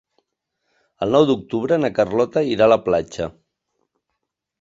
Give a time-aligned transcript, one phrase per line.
[1.05, 3.29] El nou d'octubre na Carlota irà a la platja.